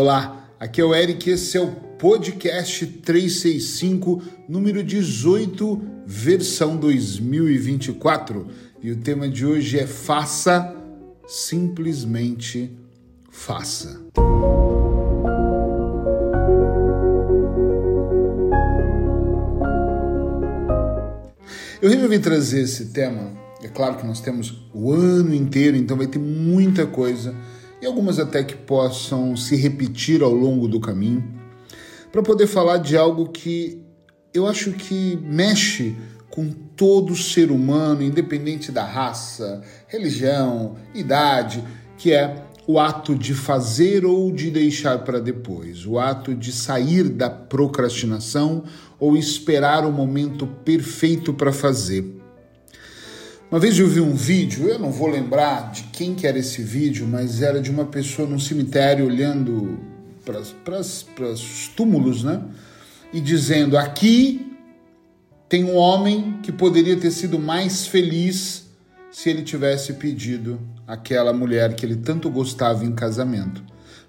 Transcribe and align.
Olá, 0.00 0.48
aqui 0.60 0.80
é 0.80 0.84
o 0.84 0.94
Eric, 0.94 1.28
esse 1.28 1.56
é 1.56 1.60
o 1.60 1.72
podcast 1.72 2.86
365, 2.86 4.22
número 4.48 4.80
18, 4.84 5.82
versão 6.06 6.76
2024. 6.76 8.46
E 8.80 8.92
o 8.92 8.96
tema 8.98 9.28
de 9.28 9.44
hoje 9.44 9.76
é 9.76 9.88
Faça, 9.88 10.72
simplesmente 11.26 12.70
faça. 13.28 14.00
Eu 21.82 21.90
resolvi 21.90 22.20
trazer 22.20 22.60
esse 22.60 22.92
tema. 22.92 23.32
É 23.60 23.66
claro 23.66 23.96
que 23.96 24.06
nós 24.06 24.20
temos 24.20 24.62
o 24.72 24.92
ano 24.92 25.34
inteiro, 25.34 25.76
então 25.76 25.96
vai 25.96 26.06
ter 26.06 26.20
muita 26.20 26.86
coisa 26.86 27.34
e 27.80 27.86
algumas 27.86 28.18
até 28.18 28.42
que 28.42 28.54
possam 28.54 29.36
se 29.36 29.56
repetir 29.56 30.22
ao 30.22 30.32
longo 30.32 30.66
do 30.66 30.80
caminho, 30.80 31.24
para 32.10 32.22
poder 32.22 32.46
falar 32.46 32.78
de 32.78 32.96
algo 32.96 33.28
que 33.28 33.82
eu 34.32 34.46
acho 34.46 34.72
que 34.72 35.18
mexe 35.22 35.96
com 36.30 36.50
todo 36.50 37.16
ser 37.16 37.50
humano, 37.50 38.02
independente 38.02 38.70
da 38.70 38.84
raça, 38.84 39.62
religião, 39.88 40.76
idade, 40.94 41.62
que 41.96 42.12
é 42.12 42.44
o 42.66 42.78
ato 42.78 43.14
de 43.14 43.32
fazer 43.32 44.04
ou 44.04 44.30
de 44.30 44.50
deixar 44.50 44.98
para 44.98 45.18
depois, 45.20 45.86
o 45.86 45.98
ato 45.98 46.34
de 46.34 46.52
sair 46.52 47.08
da 47.08 47.30
procrastinação 47.30 48.62
ou 49.00 49.16
esperar 49.16 49.86
o 49.86 49.92
momento 49.92 50.46
perfeito 50.46 51.32
para 51.32 51.52
fazer. 51.52 52.04
Uma 53.50 53.58
vez 53.58 53.78
eu 53.78 53.88
vi 53.88 53.98
um 53.98 54.14
vídeo, 54.14 54.68
eu 54.68 54.78
não 54.78 54.92
vou 54.92 55.08
lembrar 55.08 55.72
de 55.72 55.84
quem 55.84 56.14
que 56.14 56.26
era 56.26 56.38
esse 56.38 56.60
vídeo, 56.60 57.08
mas 57.08 57.40
era 57.40 57.62
de 57.62 57.70
uma 57.70 57.86
pessoa 57.86 58.28
num 58.28 58.38
cemitério 58.38 59.06
olhando 59.06 59.78
para 60.22 60.78
os 60.78 61.68
túmulos, 61.74 62.22
né? 62.22 62.42
E 63.10 63.22
dizendo: 63.22 63.78
aqui 63.78 64.54
tem 65.48 65.64
um 65.64 65.76
homem 65.76 66.40
que 66.42 66.52
poderia 66.52 66.94
ter 66.98 67.10
sido 67.10 67.38
mais 67.38 67.86
feliz 67.86 68.66
se 69.10 69.30
ele 69.30 69.40
tivesse 69.40 69.94
pedido 69.94 70.60
aquela 70.86 71.32
mulher 71.32 71.74
que 71.74 71.86
ele 71.86 71.96
tanto 71.96 72.28
gostava 72.28 72.84
em 72.84 72.92
casamento, 72.92 73.64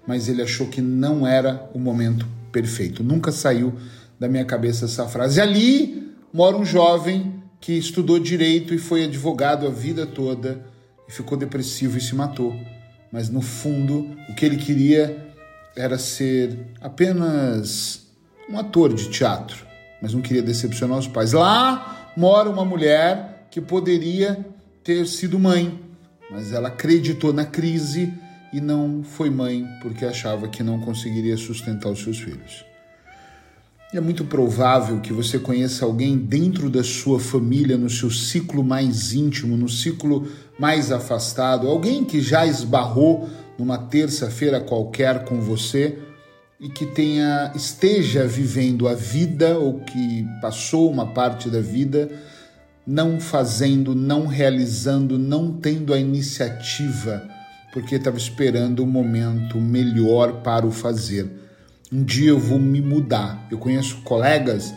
mas 0.06 0.28
ele 0.28 0.42
achou 0.42 0.66
que 0.66 0.82
não 0.82 1.26
era 1.26 1.66
o 1.72 1.78
momento 1.78 2.26
perfeito. 2.52 3.02
Nunca 3.02 3.32
saiu 3.32 3.72
da 4.18 4.28
minha 4.28 4.44
cabeça 4.44 4.84
essa 4.84 5.08
frase. 5.08 5.40
Ali 5.40 6.12
mora 6.30 6.58
um 6.58 6.64
jovem 6.64 7.39
que 7.60 7.72
estudou 7.72 8.18
direito 8.18 8.72
e 8.72 8.78
foi 8.78 9.04
advogado 9.04 9.66
a 9.66 9.70
vida 9.70 10.06
toda 10.06 10.64
e 11.06 11.12
ficou 11.12 11.36
depressivo 11.36 11.98
e 11.98 12.00
se 12.00 12.14
matou. 12.14 12.56
Mas 13.12 13.28
no 13.28 13.42
fundo, 13.42 14.16
o 14.28 14.34
que 14.34 14.46
ele 14.46 14.56
queria 14.56 15.34
era 15.76 15.98
ser 15.98 16.56
apenas 16.80 18.06
um 18.48 18.58
ator 18.58 18.94
de 18.94 19.10
teatro, 19.10 19.66
mas 20.00 20.14
não 20.14 20.22
queria 20.22 20.42
decepcionar 20.42 20.98
os 20.98 21.06
pais. 21.06 21.32
Lá 21.32 22.12
mora 22.16 22.48
uma 22.48 22.64
mulher 22.64 23.46
que 23.50 23.60
poderia 23.60 24.44
ter 24.82 25.06
sido 25.06 25.38
mãe, 25.38 25.78
mas 26.30 26.52
ela 26.52 26.68
acreditou 26.68 27.32
na 27.32 27.44
crise 27.44 28.12
e 28.52 28.60
não 28.60 29.02
foi 29.02 29.30
mãe 29.30 29.66
porque 29.82 30.04
achava 30.04 30.48
que 30.48 30.62
não 30.62 30.80
conseguiria 30.80 31.36
sustentar 31.36 31.90
os 31.90 32.02
seus 32.02 32.18
filhos. 32.18 32.69
É 33.92 34.00
muito 34.00 34.24
provável 34.24 35.00
que 35.00 35.12
você 35.12 35.36
conheça 35.36 35.84
alguém 35.84 36.16
dentro 36.16 36.70
da 36.70 36.84
sua 36.84 37.18
família, 37.18 37.76
no 37.76 37.90
seu 37.90 38.08
ciclo 38.08 38.62
mais 38.62 39.12
íntimo, 39.12 39.56
no 39.56 39.68
ciclo 39.68 40.28
mais 40.56 40.92
afastado, 40.92 41.66
alguém 41.66 42.04
que 42.04 42.20
já 42.20 42.46
esbarrou 42.46 43.28
numa 43.58 43.76
terça-feira 43.76 44.60
qualquer 44.60 45.24
com 45.24 45.40
você 45.40 45.98
e 46.60 46.68
que 46.68 46.86
tenha 46.86 47.50
esteja 47.56 48.24
vivendo 48.28 48.86
a 48.86 48.94
vida 48.94 49.58
ou 49.58 49.80
que 49.80 50.24
passou 50.40 50.88
uma 50.88 51.06
parte 51.06 51.50
da 51.50 51.60
vida 51.60 52.08
não 52.86 53.18
fazendo, 53.18 53.92
não 53.92 54.24
realizando, 54.28 55.18
não 55.18 55.52
tendo 55.52 55.92
a 55.92 55.98
iniciativa, 55.98 57.28
porque 57.72 57.96
estava 57.96 58.18
esperando 58.18 58.80
o 58.80 58.84
um 58.84 58.88
momento 58.88 59.60
melhor 59.60 60.42
para 60.42 60.64
o 60.64 60.70
fazer 60.70 61.49
um 61.92 62.04
dia 62.04 62.30
eu 62.30 62.38
vou 62.38 62.58
me 62.58 62.80
mudar. 62.80 63.46
Eu 63.50 63.58
conheço 63.58 64.00
colegas 64.02 64.72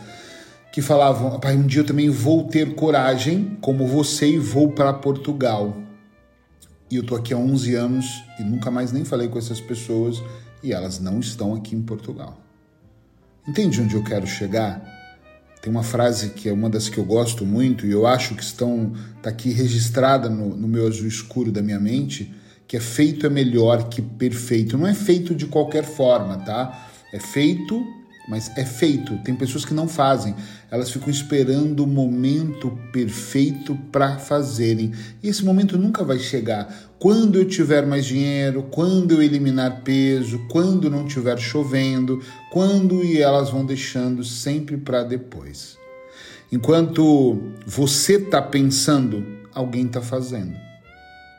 que 0.72 0.82
falavam, 0.82 1.38
pai, 1.38 1.56
um 1.56 1.66
dia 1.66 1.82
eu 1.82 1.86
também 1.86 2.10
vou 2.10 2.48
ter 2.48 2.74
coragem 2.74 3.56
como 3.60 3.86
você 3.86 4.30
e 4.30 4.38
vou 4.38 4.72
para 4.72 4.92
Portugal. 4.92 5.76
E 6.90 6.96
eu 6.96 7.04
tô 7.04 7.14
aqui 7.14 7.32
há 7.32 7.36
11 7.36 7.74
anos 7.76 8.24
e 8.38 8.42
nunca 8.42 8.70
mais 8.70 8.90
nem 8.90 9.04
falei 9.04 9.28
com 9.28 9.38
essas 9.38 9.60
pessoas 9.60 10.22
e 10.62 10.72
elas 10.72 10.98
não 10.98 11.20
estão 11.20 11.54
aqui 11.54 11.76
em 11.76 11.82
Portugal. 11.82 12.38
Entende 13.46 13.80
onde 13.80 13.94
eu 13.94 14.02
quero 14.02 14.26
chegar? 14.26 14.82
Tem 15.62 15.70
uma 15.70 15.82
frase 15.82 16.30
que 16.30 16.48
é 16.48 16.52
uma 16.52 16.68
das 16.68 16.88
que 16.88 16.98
eu 16.98 17.04
gosto 17.04 17.46
muito 17.46 17.86
e 17.86 17.92
eu 17.92 18.06
acho 18.06 18.34
que 18.34 18.42
estão 18.42 18.92
tá 19.22 19.30
aqui 19.30 19.50
registrada 19.50 20.28
no, 20.28 20.56
no 20.56 20.66
meu 20.66 20.86
azul 20.86 21.06
escuro 21.06 21.52
da 21.52 21.62
minha 21.62 21.78
mente, 21.78 22.34
que 22.66 22.76
é 22.76 22.80
feito 22.80 23.26
é 23.26 23.30
melhor 23.30 23.88
que 23.88 24.02
perfeito. 24.02 24.76
Não 24.76 24.86
é 24.86 24.94
feito 24.94 25.34
de 25.34 25.46
qualquer 25.46 25.84
forma, 25.84 26.38
tá? 26.38 26.90
É 27.14 27.20
feito, 27.20 27.86
mas 28.28 28.50
é 28.56 28.64
feito. 28.64 29.16
Tem 29.18 29.36
pessoas 29.36 29.64
que 29.64 29.72
não 29.72 29.86
fazem. 29.86 30.34
Elas 30.68 30.90
ficam 30.90 31.08
esperando 31.08 31.84
o 31.84 31.86
momento 31.86 32.76
perfeito 32.92 33.76
para 33.92 34.18
fazerem. 34.18 34.90
E 35.22 35.28
esse 35.28 35.44
momento 35.44 35.78
nunca 35.78 36.02
vai 36.02 36.18
chegar. 36.18 36.92
Quando 36.98 37.38
eu 37.38 37.44
tiver 37.44 37.86
mais 37.86 38.04
dinheiro, 38.04 38.64
quando 38.64 39.12
eu 39.12 39.22
eliminar 39.22 39.82
peso, 39.82 40.44
quando 40.48 40.90
não 40.90 41.06
estiver 41.06 41.38
chovendo, 41.38 42.20
quando 42.50 43.04
e 43.04 43.22
elas 43.22 43.50
vão 43.50 43.64
deixando 43.64 44.24
sempre 44.24 44.76
para 44.76 45.04
depois. 45.04 45.78
Enquanto 46.50 47.40
você 47.64 48.14
está 48.14 48.42
pensando, 48.42 49.24
alguém 49.54 49.86
está 49.86 50.02
fazendo. 50.02 50.56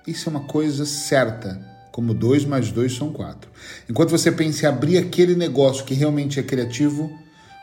Isso 0.08 0.30
é 0.30 0.32
uma 0.32 0.48
coisa 0.48 0.86
certa 0.86 1.75
como 1.96 2.14
2 2.14 2.44
mais 2.44 2.74
2 2.74 2.94
são 2.94 3.10
4. 3.10 3.50
Enquanto 3.90 4.10
você 4.10 4.30
pensa 4.30 4.66
em 4.66 4.68
abrir 4.68 4.98
aquele 4.98 5.34
negócio 5.34 5.86
que 5.86 5.94
realmente 5.94 6.38
é 6.38 6.44
criativo, 6.44 7.10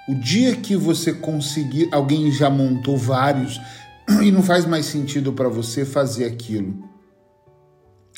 o 0.08 0.14
dia 0.14 0.56
que 0.56 0.74
você 0.74 1.12
conseguir, 1.12 1.90
alguém 1.92 2.32
já 2.32 2.48
montou 2.48 2.96
vários 2.96 3.60
e 4.24 4.32
não 4.32 4.42
faz 4.42 4.64
mais 4.64 4.86
sentido 4.86 5.34
para 5.34 5.50
você 5.50 5.84
fazer 5.84 6.24
aquilo. 6.24 6.82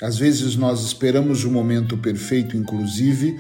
Às 0.01 0.17
vezes 0.17 0.55
nós 0.55 0.85
esperamos 0.85 1.43
o 1.43 1.51
momento 1.51 1.99
perfeito, 1.99 2.57
inclusive, 2.57 3.37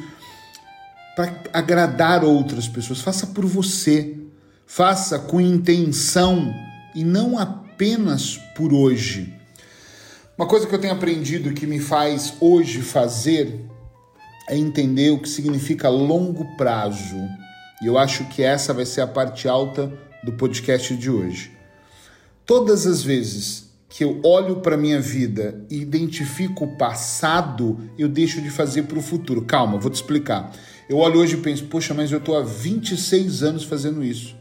para 1.14 1.32
agradar 1.52 2.24
outras 2.24 2.66
pessoas. 2.66 3.00
Faça 3.00 3.28
por 3.28 3.46
você. 3.46 4.16
Faça 4.66 5.16
com 5.16 5.40
intenção 5.40 6.52
e 6.92 7.04
não 7.04 7.38
apenas 7.38 8.36
por 8.56 8.74
hoje. 8.74 9.32
Uma 10.36 10.48
coisa 10.48 10.66
que 10.66 10.74
eu 10.74 10.80
tenho 10.80 10.92
aprendido 10.92 11.54
que 11.54 11.64
me 11.64 11.78
faz 11.78 12.34
hoje 12.40 12.82
fazer 12.82 13.60
é 14.48 14.56
entender 14.56 15.10
o 15.10 15.20
que 15.20 15.28
significa 15.28 15.88
longo 15.88 16.56
prazo. 16.56 17.16
E 17.80 17.86
eu 17.86 17.96
acho 17.96 18.24
que 18.24 18.42
essa 18.42 18.74
vai 18.74 18.84
ser 18.84 19.02
a 19.02 19.06
parte 19.06 19.46
alta 19.46 19.92
do 20.24 20.32
podcast 20.32 20.96
de 20.96 21.08
hoje. 21.08 21.52
Todas 22.44 22.84
as 22.84 23.00
vezes 23.00 23.70
que 23.88 24.02
eu 24.02 24.20
olho 24.24 24.56
para 24.56 24.76
minha 24.76 25.00
vida 25.00 25.64
e 25.70 25.80
identifico 25.80 26.64
o 26.64 26.76
passado, 26.76 27.88
eu 27.96 28.08
deixo 28.08 28.42
de 28.42 28.50
fazer 28.50 28.82
para 28.82 28.98
o 28.98 29.02
futuro. 29.02 29.42
Calma, 29.42 29.78
vou 29.78 29.88
te 29.88 29.94
explicar. 29.94 30.50
Eu 30.88 30.96
olho 30.96 31.20
hoje 31.20 31.34
e 31.34 31.40
penso, 31.40 31.66
poxa, 31.66 31.94
mas 31.94 32.10
eu 32.10 32.18
estou 32.18 32.36
há 32.36 32.42
26 32.42 33.44
anos 33.44 33.62
fazendo 33.62 34.02
isso. 34.02 34.34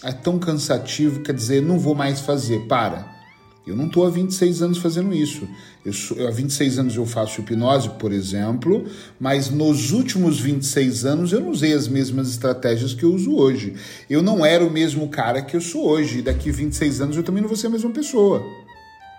É 0.00 0.12
tão 0.12 0.38
cansativo, 0.38 1.22
quer 1.22 1.34
dizer, 1.34 1.60
não 1.60 1.76
vou 1.76 1.96
mais 1.96 2.20
fazer. 2.20 2.68
Para. 2.68 3.19
Eu 3.66 3.76
não 3.76 3.86
estou 3.86 4.06
há 4.06 4.10
26 4.10 4.62
anos 4.62 4.78
fazendo 4.78 5.12
isso. 5.12 5.46
Eu, 5.84 5.92
sou, 5.92 6.26
há 6.26 6.30
26 6.30 6.78
anos 6.78 6.96
eu 6.96 7.04
faço 7.04 7.40
hipnose, 7.40 7.90
por 7.90 8.10
exemplo, 8.10 8.86
mas 9.18 9.50
nos 9.50 9.92
últimos 9.92 10.40
26 10.40 11.04
anos 11.04 11.32
eu 11.32 11.40
não 11.40 11.50
usei 11.50 11.72
as 11.72 11.86
mesmas 11.86 12.30
estratégias 12.30 12.94
que 12.94 13.04
eu 13.04 13.14
uso 13.14 13.34
hoje. 13.34 13.74
Eu 14.08 14.22
não 14.22 14.44
era 14.44 14.64
o 14.64 14.70
mesmo 14.70 15.08
cara 15.08 15.42
que 15.42 15.56
eu 15.56 15.60
sou 15.60 15.86
hoje. 15.86 16.18
E 16.18 16.22
daqui 16.22 16.50
26 16.50 17.00
anos 17.00 17.16
eu 17.16 17.22
também 17.22 17.42
não 17.42 17.48
vou 17.48 17.56
ser 17.56 17.66
a 17.66 17.70
mesma 17.70 17.90
pessoa. 17.90 18.42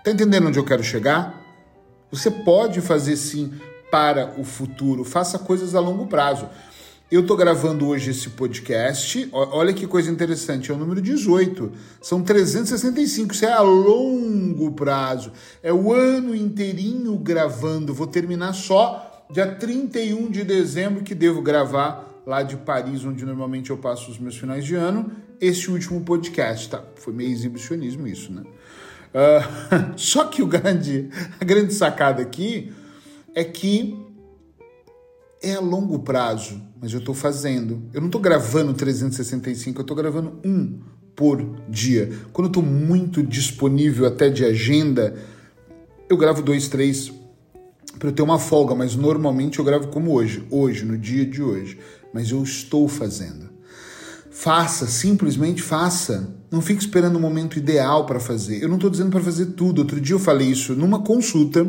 Tá 0.04 0.10
entendendo 0.10 0.48
onde 0.48 0.58
eu 0.58 0.64
quero 0.64 0.82
chegar? 0.82 1.40
Você 2.10 2.30
pode 2.30 2.80
fazer 2.80 3.16
sim 3.16 3.52
para 3.90 4.34
o 4.38 4.44
futuro. 4.44 5.04
Faça 5.04 5.38
coisas 5.38 5.74
a 5.74 5.80
longo 5.80 6.06
prazo. 6.06 6.48
Eu 7.12 7.20
estou 7.20 7.36
gravando 7.36 7.88
hoje 7.88 8.10
esse 8.10 8.30
podcast. 8.30 9.28
Olha 9.32 9.74
que 9.74 9.86
coisa 9.86 10.10
interessante, 10.10 10.70
é 10.70 10.74
o 10.74 10.78
número 10.78 10.98
18. 10.98 11.70
São 12.00 12.22
365, 12.22 13.34
isso 13.34 13.44
é 13.44 13.52
a 13.52 13.60
longo 13.60 14.72
prazo. 14.72 15.30
É 15.62 15.70
o 15.70 15.92
ano 15.92 16.34
inteirinho 16.34 17.14
gravando. 17.18 17.92
Vou 17.92 18.06
terminar 18.06 18.54
só 18.54 19.26
dia 19.30 19.46
31 19.46 20.30
de 20.30 20.42
dezembro, 20.42 21.02
que 21.02 21.14
devo 21.14 21.42
gravar 21.42 22.22
lá 22.26 22.42
de 22.42 22.56
Paris, 22.56 23.04
onde 23.04 23.26
normalmente 23.26 23.68
eu 23.68 23.76
passo 23.76 24.10
os 24.10 24.18
meus 24.18 24.38
finais 24.38 24.64
de 24.64 24.74
ano, 24.74 25.12
esse 25.38 25.70
último 25.70 26.00
podcast. 26.00 26.70
Tá? 26.70 26.82
Foi 26.96 27.12
meio 27.12 27.30
exibicionismo 27.30 28.06
isso, 28.06 28.32
né? 28.32 28.42
Uh, 29.12 29.92
só 30.00 30.24
que 30.24 30.42
o 30.42 30.46
grande, 30.46 31.10
a 31.38 31.44
grande 31.44 31.74
sacada 31.74 32.22
aqui 32.22 32.72
é 33.34 33.44
que 33.44 34.11
é 35.42 35.54
a 35.54 35.60
longo 35.60 35.98
prazo, 35.98 36.62
mas 36.80 36.92
eu 36.92 37.00
estou 37.00 37.14
fazendo. 37.14 37.82
Eu 37.92 38.00
não 38.00 38.08
estou 38.08 38.20
gravando 38.20 38.72
365, 38.72 39.80
eu 39.80 39.82
estou 39.82 39.96
gravando 39.96 40.38
um 40.44 40.78
por 41.16 41.44
dia. 41.68 42.10
Quando 42.32 42.46
eu 42.46 42.50
estou 42.50 42.62
muito 42.62 43.22
disponível 43.22 44.06
até 44.06 44.30
de 44.30 44.44
agenda, 44.44 45.14
eu 46.08 46.16
gravo 46.16 46.42
dois, 46.42 46.68
três 46.68 47.12
para 47.98 48.08
eu 48.08 48.12
ter 48.12 48.22
uma 48.22 48.38
folga, 48.38 48.74
mas 48.74 48.96
normalmente 48.96 49.58
eu 49.58 49.64
gravo 49.64 49.88
como 49.88 50.12
hoje, 50.12 50.44
hoje, 50.50 50.84
no 50.84 50.96
dia 50.96 51.24
de 51.24 51.42
hoje. 51.42 51.78
Mas 52.12 52.30
eu 52.30 52.42
estou 52.42 52.88
fazendo. 52.88 53.50
Faça, 54.30 54.86
simplesmente 54.86 55.62
faça. 55.62 56.34
Não 56.52 56.60
fique 56.60 56.82
esperando 56.82 57.16
o 57.16 57.20
momento 57.20 57.58
ideal 57.58 58.04
para 58.04 58.20
fazer. 58.20 58.62
Eu 58.62 58.68
não 58.68 58.74
estou 58.74 58.90
dizendo 58.90 59.10
para 59.10 59.22
fazer 59.22 59.46
tudo. 59.46 59.78
Outro 59.78 59.98
dia 59.98 60.14
eu 60.14 60.18
falei 60.20 60.48
isso 60.48 60.74
numa 60.74 61.02
consulta 61.02 61.66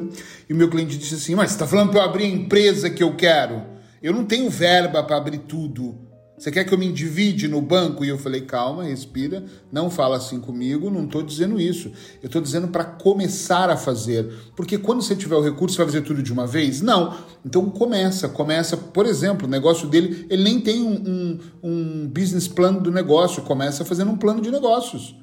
e 0.49 0.51
o 0.51 0.55
meu 0.57 0.69
cliente 0.69 0.97
disse 0.97 1.15
assim: 1.15 1.35
Mas 1.35 1.51
você 1.51 1.55
está 1.55 1.65
falando 1.65 1.91
para 1.91 2.01
eu 2.01 2.03
abrir 2.03 2.25
a 2.25 2.27
empresa 2.27 2.89
que 2.89 3.01
eu 3.01 3.15
quero? 3.15 3.61
Eu 4.01 4.11
não 4.11 4.25
tenho 4.25 4.49
verba 4.49 5.01
para 5.01 5.15
abrir 5.15 5.37
tudo. 5.37 5.97
Você 6.43 6.51
quer 6.51 6.65
que 6.65 6.73
eu 6.73 6.77
me 6.77 6.87
endivide 6.87 7.47
no 7.47 7.61
banco? 7.61 8.03
E 8.03 8.09
eu 8.09 8.17
falei, 8.17 8.41
calma, 8.41 8.83
respira, 8.83 9.45
não 9.71 9.89
fala 9.89 10.17
assim 10.17 10.41
comigo, 10.41 10.89
não 10.89 11.05
estou 11.05 11.23
dizendo 11.23 11.57
isso. 11.57 11.89
Eu 12.21 12.27
estou 12.27 12.41
dizendo 12.41 12.67
para 12.67 12.83
começar 12.83 13.69
a 13.69 13.77
fazer. 13.77 14.29
Porque 14.53 14.77
quando 14.77 15.01
você 15.01 15.15
tiver 15.15 15.37
o 15.37 15.41
recurso, 15.41 15.77
você 15.77 15.83
vai 15.83 15.93
fazer 15.93 16.01
tudo 16.01 16.21
de 16.21 16.33
uma 16.33 16.45
vez? 16.45 16.81
Não. 16.81 17.15
Então 17.45 17.69
começa, 17.69 18.27
começa, 18.27 18.75
por 18.75 19.05
exemplo, 19.05 19.47
o 19.47 19.49
negócio 19.49 19.87
dele, 19.87 20.27
ele 20.29 20.43
nem 20.43 20.59
tem 20.59 20.83
um, 20.83 20.91
um, 20.93 21.39
um 21.63 22.07
business 22.09 22.45
plan 22.45 22.73
do 22.73 22.91
negócio, 22.91 23.41
começa 23.43 23.85
fazendo 23.85 24.11
um 24.11 24.17
plano 24.17 24.41
de 24.41 24.51
negócios. 24.51 25.15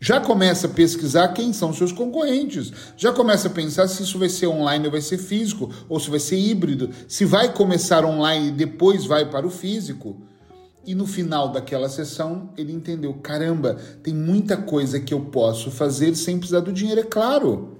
Já 0.00 0.18
começa 0.18 0.66
a 0.66 0.70
pesquisar 0.70 1.28
quem 1.28 1.52
são 1.52 1.74
seus 1.74 1.92
concorrentes. 1.92 2.72
Já 2.96 3.12
começa 3.12 3.48
a 3.48 3.50
pensar 3.50 3.86
se 3.86 4.02
isso 4.02 4.18
vai 4.18 4.30
ser 4.30 4.46
online 4.46 4.86
ou 4.86 4.92
vai 4.92 5.02
ser 5.02 5.18
físico, 5.18 5.70
ou 5.90 6.00
se 6.00 6.08
vai 6.08 6.20
ser 6.20 6.38
híbrido. 6.38 6.88
Se 7.06 7.26
vai 7.26 7.52
começar 7.52 8.02
online 8.06 8.48
e 8.48 8.52
depois 8.52 9.04
vai 9.04 9.28
para 9.28 9.46
o 9.46 9.50
físico. 9.50 10.22
E 10.86 10.94
no 10.94 11.06
final 11.06 11.50
daquela 11.50 11.88
sessão, 11.88 12.50
ele 12.56 12.72
entendeu: 12.72 13.14
caramba, 13.14 13.76
tem 14.02 14.14
muita 14.14 14.56
coisa 14.56 15.00
que 15.00 15.14
eu 15.14 15.20
posso 15.20 15.70
fazer 15.70 16.14
sem 16.14 16.38
precisar 16.38 16.60
do 16.60 16.72
dinheiro, 16.72 17.00
é 17.00 17.04
claro. 17.04 17.78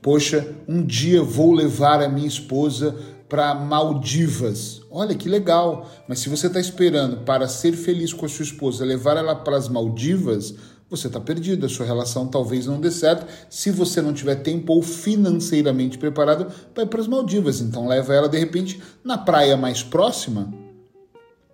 Poxa, 0.00 0.54
um 0.68 0.84
dia 0.84 1.22
vou 1.22 1.52
levar 1.52 2.02
a 2.02 2.08
minha 2.08 2.28
esposa 2.28 2.94
para 3.28 3.54
Maldivas. 3.54 4.80
Olha 4.90 5.14
que 5.14 5.28
legal. 5.28 5.88
Mas 6.06 6.20
se 6.20 6.28
você 6.28 6.46
está 6.46 6.60
esperando 6.60 7.24
para 7.24 7.48
ser 7.48 7.72
feliz 7.72 8.12
com 8.12 8.24
a 8.24 8.28
sua 8.28 8.44
esposa, 8.44 8.84
levar 8.84 9.16
ela 9.16 9.34
para 9.34 9.56
as 9.56 9.68
Maldivas, 9.68 10.54
você 10.88 11.08
está 11.08 11.20
perdido. 11.20 11.66
A 11.66 11.68
sua 11.68 11.84
relação 11.84 12.28
talvez 12.28 12.66
não 12.66 12.80
dê 12.80 12.90
certo 12.90 13.26
se 13.50 13.70
você 13.70 14.00
não 14.00 14.12
tiver 14.12 14.36
tempo 14.36 14.72
ou 14.72 14.82
financeiramente 14.82 15.98
preparado 15.98 16.46
para 16.72 16.84
ir 16.84 16.86
para 16.86 17.00
as 17.00 17.08
Maldivas. 17.08 17.60
Então 17.60 17.88
leva 17.88 18.14
ela 18.14 18.28
de 18.28 18.38
repente 18.38 18.80
na 19.02 19.18
praia 19.18 19.56
mais 19.56 19.82
próxima 19.82 20.67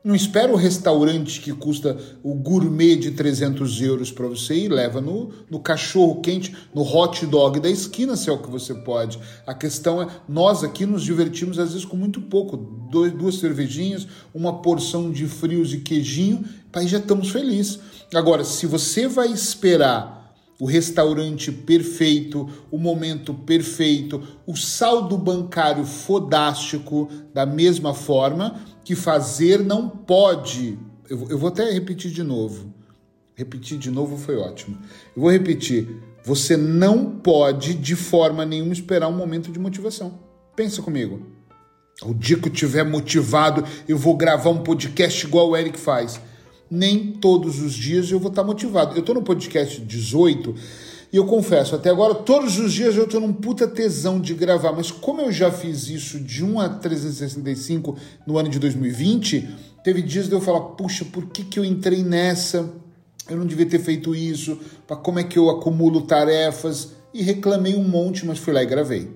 não 0.05 0.15
espera 0.15 0.53
o 0.53 0.57
restaurante 0.57 1.41
que 1.41 1.51
custa 1.51 1.97
o 2.23 2.35
gourmet 2.35 2.95
de 2.95 3.13
300 3.13 3.81
euros 3.81 4.13
para 4.13 4.29
você 4.29 4.55
ir, 4.55 4.69
leva 4.69 5.01
no, 5.01 5.31
no 5.51 5.59
cachorro 5.59 6.21
quente, 6.21 6.55
no 6.75 6.83
hot 6.83 7.25
dog 7.25 7.59
da 7.59 7.71
esquina, 7.71 8.15
se 8.15 8.29
é 8.29 8.33
o 8.33 8.39
que 8.39 8.51
você 8.51 8.75
pode. 8.75 9.19
A 9.47 9.55
questão 9.55 10.03
é, 10.03 10.07
nós 10.29 10.63
aqui 10.63 10.85
nos 10.85 11.03
divertimos 11.03 11.59
às 11.59 11.73
vezes 11.73 11.87
com 11.87 11.97
muito 11.97 12.21
pouco, 12.21 12.55
dois, 12.91 13.15
duas 13.15 13.37
cervejinhas, 13.37 14.07
uma 14.35 14.61
porção 14.61 15.11
de 15.11 15.27
frios 15.27 15.73
e 15.73 15.79
queijinho, 15.79 16.45
aí 16.75 16.87
já 16.87 16.99
estamos 16.99 17.31
felizes. 17.31 17.79
Agora, 18.15 18.45
se 18.45 18.67
você 18.67 19.09
vai 19.09 19.33
esperar 19.33 20.15
o 20.61 20.67
restaurante 20.67 21.51
perfeito, 21.51 22.49
o 22.71 22.79
momento 22.79 23.35
perfeito, 23.35 24.23
o 24.47 24.55
saldo 24.55 25.17
bancário 25.17 25.85
fodástico 25.85 27.09
da 27.33 27.45
mesma 27.45 27.93
forma, 27.93 28.61
que 28.85 28.95
fazer 28.95 29.61
não 29.61 29.89
pode. 29.89 30.79
Eu, 31.09 31.27
eu 31.31 31.39
vou 31.39 31.49
até 31.49 31.71
repetir 31.71 32.11
de 32.11 32.23
novo. 32.23 32.73
Repetir 33.35 33.79
de 33.79 33.91
novo 33.91 34.17
foi 34.17 34.37
ótimo. 34.37 34.79
Eu 35.17 35.23
vou 35.23 35.31
repetir. 35.31 35.89
Você 36.25 36.57
não 36.57 37.19
pode, 37.19 37.75
de 37.75 37.97
forma 37.97 38.45
nenhuma, 38.45 38.73
esperar 38.73 39.09
um 39.09 39.17
momento 39.17 39.51
de 39.51 39.59
motivação. 39.59 40.19
Pensa 40.55 40.81
comigo. 40.81 41.27
O 42.03 42.15
dia 42.15 42.39
que 42.39 42.49
eu 42.49 42.53
estiver 42.53 42.85
motivado, 42.85 43.65
eu 43.89 43.97
vou 43.97 44.17
gravar 44.17 44.51
um 44.51 44.63
podcast 44.63 45.27
igual 45.27 45.51
o 45.51 45.57
Eric 45.57 45.79
faz. 45.79 46.21
Nem 46.71 47.13
todos 47.13 47.61
os 47.61 47.75
dias 47.75 48.11
eu 48.11 48.19
vou 48.19 48.31
estar 48.31 48.43
motivado. 48.43 48.95
Eu 48.95 49.01
estou 49.01 49.15
no 49.15 49.23
podcast 49.23 49.81
18 49.81 50.55
e 51.15 51.17
eu 51.17 51.27
confesso, 51.27 51.77
até 51.77 51.91
agora, 51.91 52.13
todos 52.13 52.59
os 52.59 52.73
dias 52.73 52.97
eu 52.97 53.07
tô 53.07 53.21
num 53.21 53.33
puta 53.33 53.69
tesão 53.69 54.21
de 54.21 54.35
gravar, 54.35 54.73
mas 54.73 54.91
como 54.91 55.21
eu 55.21 55.31
já 55.31 55.49
fiz 55.49 55.89
isso 55.89 56.19
de 56.19 56.45
1 56.45 56.59
a 56.59 56.69
365 56.69 57.97
no 58.27 58.37
ano 58.37 58.49
de 58.49 58.59
2020, 58.59 59.49
teve 59.85 60.03
dias 60.03 60.27
de 60.27 60.33
eu 60.33 60.41
falar, 60.41 60.61
puxa, 60.61 61.05
por 61.05 61.27
que, 61.27 61.45
que 61.45 61.57
eu 61.57 61.65
entrei 61.65 62.03
nessa? 62.03 62.69
Eu 63.31 63.37
não 63.37 63.47
devia 63.47 63.65
ter 63.65 63.79
feito 63.79 64.13
isso, 64.13 64.59
para 64.89 64.97
como 64.97 65.21
é 65.21 65.23
que 65.23 65.39
eu 65.39 65.49
acumulo 65.51 66.03
tarefas? 66.03 66.91
E 67.15 67.23
reclamei 67.23 67.77
um 67.77 67.85
monte, 67.85 68.27
mas 68.27 68.41
fui 68.41 68.53
lá 68.53 68.65
e 68.65 68.67
gravei. 68.67 69.09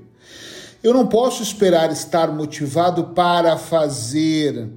Eu 0.81 0.95
não 0.95 1.09
posso 1.09 1.43
esperar 1.43 1.91
estar 1.91 2.33
motivado 2.33 3.07
para 3.07 3.57
fazer. 3.57 4.69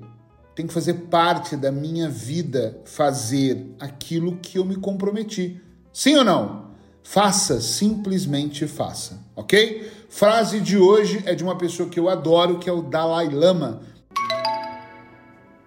Tem 0.61 0.67
que 0.67 0.75
fazer 0.75 0.93
parte 1.09 1.57
da 1.57 1.71
minha 1.71 2.07
vida 2.07 2.79
fazer 2.85 3.73
aquilo 3.79 4.37
que 4.37 4.59
eu 4.59 4.63
me 4.63 4.75
comprometi. 4.75 5.59
Sim 5.91 6.17
ou 6.17 6.23
não? 6.23 6.67
Faça, 7.01 7.59
simplesmente 7.59 8.67
faça, 8.67 9.25
ok? 9.35 9.89
Frase 10.07 10.59
de 10.59 10.77
hoje 10.77 11.23
é 11.25 11.33
de 11.33 11.43
uma 11.43 11.57
pessoa 11.57 11.89
que 11.89 11.99
eu 11.99 12.07
adoro, 12.07 12.59
que 12.59 12.69
é 12.69 12.71
o 12.71 12.83
Dalai 12.83 13.27
Lama. 13.29 13.81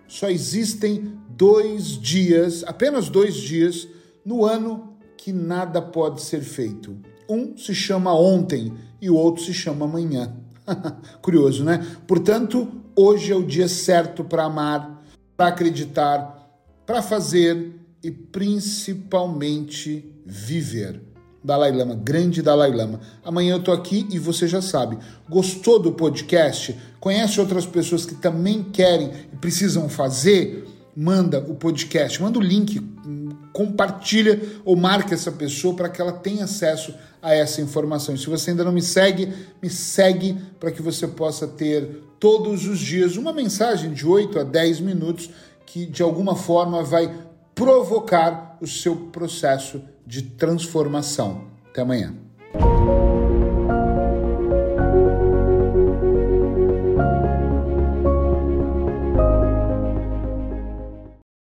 Só 0.07 0.31
existem 0.31 1.19
dois 1.29 1.99
dias, 2.01 2.63
apenas 2.65 3.09
dois 3.09 3.35
dias, 3.35 3.89
no 4.25 4.45
ano 4.45 4.97
que 5.17 5.33
nada 5.33 5.83
pode 5.83 6.23
ser 6.23 6.43
feito. 6.43 6.97
Um 7.29 7.57
se 7.57 7.75
chama 7.75 8.15
ontem 8.15 8.73
e 9.03 9.11
o 9.11 9.17
outro 9.17 9.43
se 9.43 9.53
chama 9.53 9.87
amanhã. 9.87 10.33
Curioso, 11.21 11.65
né? 11.65 11.85
Portanto, 12.07 12.84
hoje 12.97 13.33
é 13.33 13.37
o 13.37 13.45
dia 13.45 13.69
certo 13.69 14.25
para 14.25 14.45
amar, 14.45 15.03
para 15.37 15.49
acreditar, 15.49 16.49
para 16.87 17.03
fazer 17.03 17.73
e 18.03 18.11
principalmente 18.11 20.05
viver. 20.25 21.01
Dalai 21.43 21.73
Lama, 21.73 21.95
grande 21.95 22.41
Dalai 22.41 22.73
Lama. 22.73 23.01
Amanhã 23.23 23.57
eu 23.57 23.63
tô 23.63 23.71
aqui 23.71 24.07
e 24.11 24.19
você 24.19 24.49
já 24.49 24.63
sabe. 24.63 24.97
Gostou 25.29 25.79
do 25.79 25.93
podcast? 25.93 26.75
Conhece 26.99 27.39
outras 27.39 27.67
pessoas 27.67 28.07
que 28.07 28.15
também 28.15 28.63
querem 28.63 29.11
e 29.31 29.37
precisam 29.37 29.89
fazer? 29.89 30.67
Manda 30.97 31.41
o 31.41 31.55
podcast, 31.55 32.23
manda 32.23 32.39
o 32.39 32.43
link, 32.43 32.81
compartilha 33.53 34.41
ou 34.65 34.75
marca 34.75 35.13
essa 35.13 35.31
pessoa 35.31 35.75
para 35.75 35.89
que 35.89 36.01
ela 36.01 36.13
tenha 36.13 36.45
acesso 36.45 36.95
a 37.21 37.35
essa 37.35 37.61
informação. 37.61 38.15
E 38.15 38.19
se 38.19 38.27
você 38.27 38.51
ainda 38.51 38.65
não 38.65 38.73
me 38.73 38.83
segue, 38.83 39.31
me 39.63 39.69
segue 39.69 40.37
para 40.59 40.71
que 40.71 40.81
você 40.81 41.07
possa 41.07 41.47
ter 41.47 42.03
todos 42.25 42.67
os 42.67 42.79
dias 42.79 43.19
uma 43.19 43.35
mensagem 43.35 43.93
de 43.93 44.07
8 44.07 44.39
a 44.39 44.45
10 44.45 44.81
minutos 44.81 45.29
que 45.67 45.85
de 45.85 46.03
alguma 46.03 46.35
forma 46.35 46.83
vai 46.83 47.15
provocar 47.55 48.57
o 48.63 48.67
seu 48.67 48.97
processo 48.97 49.83
de 50.07 50.23
transformação. 50.23 51.49
Até 51.69 51.83
amanhã. 51.83 52.24